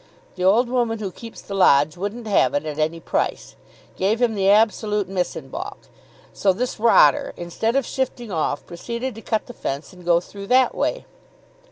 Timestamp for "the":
0.35-0.43, 1.43-1.53, 4.33-4.49, 9.45-9.53